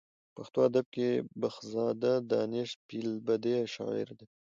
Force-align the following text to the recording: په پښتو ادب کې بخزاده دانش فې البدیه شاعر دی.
په 0.23 0.29
پښتو 0.35 0.59
ادب 0.69 0.85
کې 0.95 1.09
بخزاده 1.41 2.13
دانش 2.31 2.69
فې 2.85 2.99
البدیه 3.09 3.61
شاعر 3.75 4.09
دی. 4.19 4.25